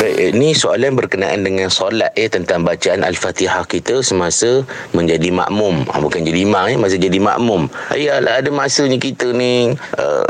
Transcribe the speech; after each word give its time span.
Baik, 0.00 0.32
ini 0.32 0.56
soalan 0.56 0.96
berkenaan 0.96 1.44
dengan 1.44 1.68
solat 1.68 2.16
eh 2.16 2.24
tentang 2.24 2.64
bacaan 2.64 3.04
Al-Fatihah 3.04 3.68
kita 3.68 4.00
semasa 4.00 4.64
menjadi 4.96 5.28
makmum. 5.28 5.84
Ha, 5.92 6.00
bukan 6.00 6.24
jadi 6.24 6.40
imam 6.40 6.72
eh, 6.72 6.80
masa 6.80 6.96
jadi 6.96 7.20
makmum. 7.20 7.68
Ayalah 7.92 8.40
ada 8.40 8.48
masanya 8.48 8.96
kita 8.96 9.36
ni 9.36 9.76
uh, 10.00 10.24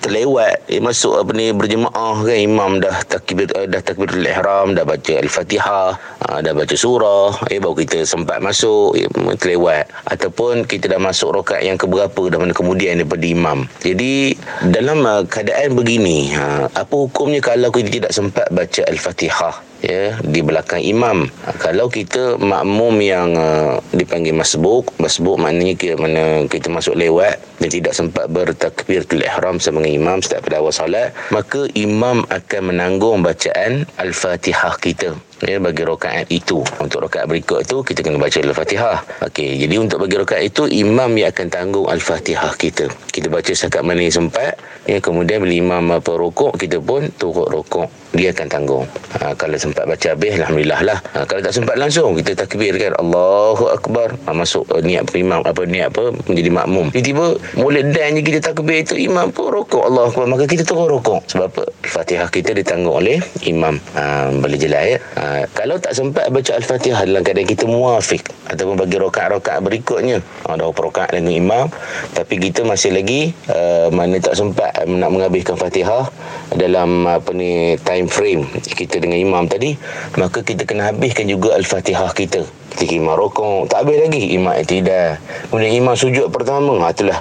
terlewat. 0.00 0.64
Eh, 0.66 0.80
masuk 0.80 1.20
apa 1.20 1.30
ni 1.36 1.52
berjemaah 1.52 2.24
kan 2.24 2.38
imam 2.38 2.80
dah 2.80 3.04
takbir 3.06 3.46
uh, 3.54 3.68
dah 3.68 3.78
takbiratul 3.84 4.26
ihram 4.26 4.74
dah 4.74 4.82
baca 4.82 5.12
al-fatihah 5.20 5.94
uh, 6.26 6.38
dah 6.40 6.52
baca 6.56 6.74
surah 6.74 7.36
eh 7.52 7.60
baru 7.60 7.76
kita 7.78 8.02
sempat 8.08 8.40
masuk 8.40 8.96
eh, 8.98 9.06
terlewat. 9.38 9.86
Ataupun 10.08 10.66
kita 10.66 10.90
dah 10.90 11.00
masuk 11.00 11.36
rakaat 11.36 11.62
yang 11.62 11.78
keberapa 11.78 12.32
dah 12.32 12.38
mana 12.40 12.56
kemudian 12.56 12.98
daripada 12.98 13.24
imam. 13.24 13.68
Jadi 13.84 14.34
dalam 14.72 15.04
uh, 15.06 15.22
keadaan 15.28 15.76
begini 15.76 16.34
uh, 16.34 16.66
apa 16.72 16.94
hukumnya 16.96 17.38
kalau 17.44 17.70
kita 17.70 17.88
tidak 18.02 18.12
sempat 18.12 18.48
baca 18.50 18.82
al-fatihah 18.90 19.69
ya 19.84 20.16
di 20.20 20.40
belakang 20.44 20.80
imam. 20.80 21.28
Kalau 21.60 21.88
kita 21.88 22.36
makmum 22.40 23.00
yang 23.00 23.36
uh, 23.36 23.80
dipanggil 23.92 24.36
masbuk 24.36 24.92
masbuk 25.00 25.40
maknanya 25.40 25.74
kita 25.76 25.94
mana 25.96 26.44
kita 26.46 26.68
masuk 26.68 26.96
lewat 26.96 27.40
dan 27.60 27.68
tidak 27.68 27.92
sempat 27.96 28.28
bertakbiratul 28.32 29.24
ihram 29.24 29.56
sama 29.60 29.84
dengan 29.84 29.92
imam 30.00 30.18
setiap 30.24 30.48
pada 30.48 30.60
awal 30.60 30.72
solat 30.72 31.12
maka 31.32 31.68
imam 31.76 32.24
akan 32.28 32.62
menanggung 32.72 33.24
bacaan 33.24 33.84
al-fatihah 33.96 34.76
kita. 34.80 35.16
Ya 35.40 35.56
bagi 35.56 35.88
rakaat 35.88 36.28
itu. 36.28 36.60
Untuk 36.84 37.08
rakaat 37.08 37.24
berikut 37.24 37.64
tu 37.64 37.80
kita 37.80 38.04
kena 38.04 38.20
baca 38.20 38.36
al-fatihah. 38.36 39.24
Okey 39.24 39.56
jadi 39.56 39.80
untuk 39.80 40.04
bagi 40.04 40.20
rakaat 40.20 40.44
itu 40.44 40.68
imam 40.68 41.16
yang 41.16 41.32
akan 41.32 41.48
tanggung 41.48 41.86
al-fatihah 41.88 42.52
kita. 42.60 42.92
Kita 43.08 43.32
baca 43.32 43.48
setakat 43.48 43.80
mana 43.80 44.04
yang 44.04 44.12
sempat 44.12 44.60
ya 44.84 45.00
kemudian 45.00 45.40
bila 45.40 45.54
imam 45.56 45.84
apa 45.96 46.12
rukuk 46.16 46.56
kita 46.60 46.80
pun 46.80 47.08
turut 47.16 47.48
rukuk 47.48 47.88
dia 48.12 48.34
akan 48.34 48.46
tanggung. 48.50 48.84
Ha, 49.16 49.38
kalau 49.38 49.54
sempat 49.70 49.86
baca 49.86 50.06
habis 50.10 50.32
alhamdulillah 50.42 50.80
lah. 50.82 50.98
Ha, 51.14 51.22
kalau 51.24 51.40
tak 51.40 51.54
sempat 51.54 51.76
langsung 51.78 52.18
kita 52.18 52.34
takbir 52.34 52.74
kan. 52.74 52.92
Allahu 52.98 53.64
akbar. 53.70 54.18
Ha, 54.26 54.34
masuk 54.34 54.66
uh, 54.74 54.82
niat 54.82 55.06
imam 55.14 55.46
apa 55.46 55.62
niat 55.62 55.94
apa 55.94 56.10
menjadi 56.26 56.50
makmum. 56.50 56.86
Tiba-tiba 56.90 57.26
mula 57.54 57.80
dan 57.86 58.18
je 58.18 58.22
kita 58.26 58.40
takbir 58.42 58.82
itu 58.82 58.98
imam 58.98 59.30
pun 59.30 59.54
rukuk 59.54 59.86
Allahu 59.86 60.10
akbar. 60.10 60.26
Maka 60.26 60.44
kita 60.50 60.66
turut 60.66 60.90
rukuk 60.90 61.22
sebab 61.30 61.46
apa? 61.54 61.62
Fatihah 61.86 62.28
kita 62.28 62.50
ditanggung 62.50 62.98
oleh 62.98 63.22
imam. 63.46 63.78
Ha, 63.94 64.34
boleh 64.34 64.58
jelas 64.58 64.82
ya. 64.82 64.98
Ha, 65.16 65.46
kalau 65.54 65.78
tak 65.78 65.94
sempat 65.94 66.26
baca 66.34 66.50
Al-Fatihah 66.58 67.06
dalam 67.06 67.22
keadaan 67.22 67.46
kita 67.46 67.64
muafik 67.70 68.26
ataupun 68.50 68.74
bagi 68.74 68.98
rakaat-rakaat 68.98 69.60
berikutnya. 69.62 70.18
Ha, 70.46 70.58
dah 70.58 70.66
rakaat 70.66 71.14
dengan 71.14 71.32
imam. 71.32 71.64
Tapi 72.12 72.34
kita 72.42 72.66
masih 72.66 72.90
lagi 72.90 73.30
uh, 73.46 73.88
mana 73.94 74.18
tak 74.18 74.34
sempat 74.34 74.74
nak 74.90 75.10
menghabiskan 75.14 75.54
Fatihah 75.54 76.10
dalam 76.58 77.06
apa 77.06 77.30
ni 77.30 77.78
time 77.86 78.10
frame 78.10 78.42
kita 78.74 78.98
dengan 78.98 79.22
imam 79.22 79.46
tadi. 79.46 79.78
Maka 80.18 80.42
kita 80.42 80.66
kena 80.66 80.90
habiskan 80.90 81.30
juga 81.30 81.54
Al-Fatihah 81.54 82.10
kita. 82.10 82.42
Ketika 82.74 82.92
imam 82.98 83.18
rokok 83.18 83.66
tak 83.66 83.82
habis 83.82 83.98
lagi 83.98 84.34
imam 84.34 84.54
tidak 84.62 85.18
kemudian 85.50 85.74
imam 85.78 85.94
sujud 85.94 86.30
pertama. 86.34 86.78
Ha, 86.82 86.90
itulah 86.90 87.18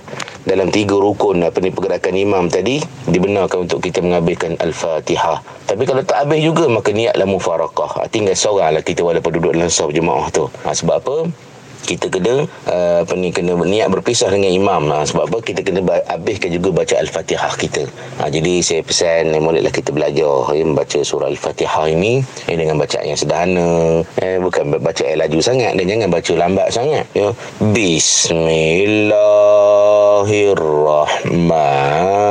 dalam 0.50 0.74
tiga 0.74 0.98
rukun 0.98 1.46
apa 1.46 1.62
ni 1.62 1.70
pergerakan 1.70 2.18
imam 2.18 2.50
tadi 2.50 2.82
dibenarkan 3.06 3.70
untuk 3.70 3.86
kita 3.86 4.02
menghabiskan 4.02 4.58
al-Fatihah. 4.58 5.46
Tapi 5.70 5.86
kalau 5.86 6.02
tak 6.02 6.26
habis 6.26 6.42
juga 6.42 6.66
maka 6.66 6.90
niatlah 6.90 7.30
mufarakah. 7.30 8.02
Ha, 8.02 8.10
tinggal 8.10 8.34
seoranglah 8.34 8.82
kita 8.82 9.06
walaupun 9.06 9.38
duduk 9.38 9.54
dalam 9.54 9.70
saf 9.70 9.94
jemaah 9.94 10.26
tu. 10.34 10.50
Ha, 10.66 10.74
sebab 10.74 10.98
apa? 11.06 11.16
kita 11.90 12.12
kena 12.12 12.46
uh, 12.70 13.02
apa 13.02 13.14
ni 13.16 13.34
kena 13.34 13.56
niat 13.56 13.88
berpisah 13.90 14.30
dengan 14.30 14.52
imam 14.52 14.94
ha, 14.94 15.08
sebab 15.08 15.32
apa 15.32 15.38
kita 15.42 15.66
kena 15.66 15.82
habiskan 16.06 16.54
juga 16.54 16.84
baca 16.84 16.96
al-fatihah 17.00 17.54
kita 17.56 17.88
ha, 18.20 18.30
jadi 18.30 18.62
saya 18.62 18.82
pesan 18.84 19.34
eh, 19.34 19.42
bolehlah 19.42 19.72
kita 19.72 19.90
belajar 19.90 20.54
ya, 20.54 20.64
membaca 20.66 21.00
surah 21.02 21.32
al-fatihah 21.32 21.90
ini 21.90 22.22
eh, 22.46 22.58
dengan 22.58 22.78
bacaan 22.78 23.10
yang 23.10 23.20
sederhana 23.20 24.04
eh, 24.22 24.38
bukan 24.38 24.78
baca 24.78 25.04
yang 25.08 25.20
laju 25.24 25.40
sangat 25.42 25.74
dan 25.80 25.86
jangan 25.88 26.10
baca 26.12 26.34
lambat 26.38 26.68
sangat 26.70 27.06
ya. 27.18 27.34
الله 30.20 30.52
الرحمن. 30.52 32.29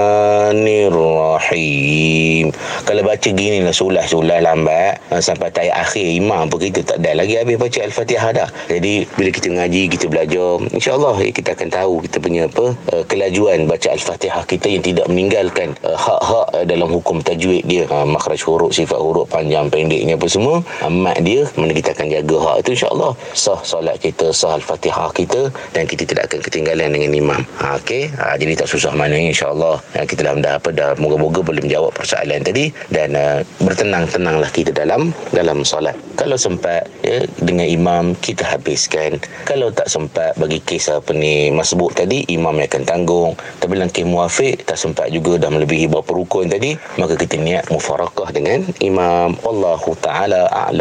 Kalau 2.88 3.04
baca 3.04 3.28
gini 3.28 3.60
lah 3.60 3.76
sulah-sulah 3.76 4.40
lambat 4.40 4.96
ha, 5.12 5.20
sampai 5.20 5.52
tayat 5.52 5.76
akhir 5.76 6.08
imam 6.08 6.48
pun 6.48 6.56
kita 6.56 6.80
tak 6.80 7.04
ada. 7.04 7.20
Lagi 7.20 7.36
habis 7.36 7.60
baca 7.60 7.84
al-fatihah 7.84 8.30
dah. 8.32 8.48
Jadi 8.64 9.04
bila 9.12 9.28
kita 9.28 9.52
mengaji 9.52 9.92
kita 9.92 10.08
belajar 10.08 10.56
insyaallah 10.72 11.20
ya, 11.20 11.28
kita 11.28 11.52
akan 11.52 11.68
tahu 11.68 12.00
kita 12.08 12.16
punya 12.16 12.48
apa 12.48 12.72
uh, 12.96 13.04
kelajuan 13.04 13.68
baca 13.68 13.92
al-fatihah 13.92 14.40
kita 14.48 14.72
yang 14.72 14.80
tidak 14.80 15.04
meninggalkan 15.12 15.76
uh, 15.84 16.00
hak-hak 16.00 16.48
uh, 16.56 16.64
dalam 16.64 16.88
hukum 16.88 17.20
tajwid 17.20 17.68
dia. 17.68 17.84
Uh, 17.92 18.08
makhraj 18.08 18.40
huruf 18.48 18.72
sifat 18.72 18.96
huruf 18.96 19.28
panjang 19.28 19.68
pendeknya 19.68 20.16
apa 20.16 20.24
semua. 20.32 20.64
Amat 20.80 21.20
dia 21.20 21.44
mana 21.60 21.76
kita 21.76 21.92
akan 21.92 22.08
jaga 22.08 22.36
hak 22.40 22.56
itu 22.64 22.70
insyaallah. 22.72 23.12
Sah 23.36 23.60
solat 23.68 24.00
kita 24.00 24.32
sah 24.32 24.56
al-fatihah 24.56 25.12
kita 25.12 25.52
dan 25.76 25.84
kita 25.84 26.08
tidak 26.08 26.32
akan 26.32 26.40
ketinggalan 26.40 26.88
dengan 26.96 27.12
imam. 27.12 27.40
Ha, 27.60 27.76
okey? 27.84 28.16
Ha, 28.16 28.40
jadi 28.40 28.64
tak 28.64 28.72
susah 28.72 28.96
mana 28.96 29.20
insyaallah. 29.20 29.76
Ha, 29.92 30.08
kita 30.08 30.24
dah 30.24 30.40
dah 30.40 30.56
apa 30.56 30.72
dah 30.72 30.96
moga-moga 30.96 31.44
boleh 31.44 31.60
menjawab 31.60 31.92
persoalan 31.92 32.40
tadi 32.40 32.77
dan 32.94 33.18
uh, 33.18 33.42
bertenang-tenanglah 33.60 34.48
kita 34.54 34.70
dalam 34.70 35.10
dalam 35.34 35.66
solat. 35.66 35.98
Kalau 36.14 36.38
sempat 36.38 36.86
ya 37.02 37.26
dengan 37.42 37.66
imam 37.66 38.04
kita 38.22 38.46
habiskan. 38.46 39.18
Kalau 39.44 39.74
tak 39.74 39.90
sempat 39.90 40.38
bagi 40.38 40.62
kes 40.62 40.88
apa 40.88 41.10
ni 41.10 41.50
masbuk 41.50 41.94
tadi 41.98 42.22
imam 42.30 42.54
yang 42.58 42.70
akan 42.70 42.84
tanggung. 42.86 43.30
Tapi 43.58 43.74
dalam 43.74 43.90
kes 43.90 44.06
muafiq 44.06 44.62
tak 44.64 44.78
sempat 44.78 45.10
juga 45.10 45.42
dah 45.42 45.50
melebihi 45.50 45.90
beberapa 45.90 46.14
rukun 46.14 46.46
tadi 46.46 46.78
maka 46.96 47.18
kita 47.18 47.36
niat 47.36 47.66
mufarakah 47.74 48.30
dengan 48.30 48.62
imam. 48.78 49.34
Allahu 49.42 49.98
taala 49.98 50.46
a'lam 50.48 50.78